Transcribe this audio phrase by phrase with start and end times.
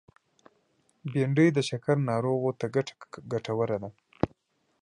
[1.11, 2.65] بېنډۍ د شکر ناروغو ته
[3.31, 3.89] ګټوره ده